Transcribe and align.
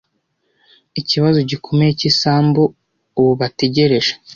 ikibazo 0.99 1.39
gikomeye 1.49 1.91
cy 1.99 2.05
isambu 2.11 2.61
ubu 3.19 3.31
bategereje 3.41 4.11